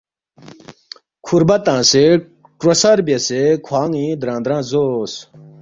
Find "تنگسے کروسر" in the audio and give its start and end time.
1.65-2.97